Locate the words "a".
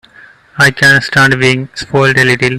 2.17-2.25